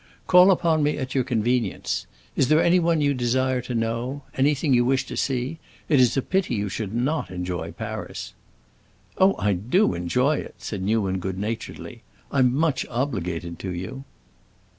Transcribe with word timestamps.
Call 0.25 0.49
upon 0.49 0.81
me 0.81 0.97
at 0.97 1.13
your 1.13 1.23
convenience. 1.23 2.07
Is 2.35 2.47
there 2.47 2.59
anyone 2.59 3.01
you 3.01 3.13
desire 3.13 3.61
to 3.61 3.75
know—anything 3.75 4.73
you 4.73 4.83
wish 4.83 5.05
to 5.05 5.15
see? 5.15 5.59
It 5.89 5.99
is 5.99 6.17
a 6.17 6.23
pity 6.23 6.55
you 6.55 6.69
should 6.69 6.91
not 6.91 7.29
enjoy 7.29 7.71
Paris." 7.73 8.33
"Oh, 9.19 9.35
I 9.37 9.53
do 9.53 9.93
enjoy 9.93 10.37
it!" 10.37 10.55
said 10.57 10.81
Newman, 10.81 11.19
good 11.19 11.37
naturedly. 11.37 12.01
"I'm 12.31 12.51
much 12.51 12.83
obliged 12.89 13.59
to 13.59 13.71
you." 13.71 14.03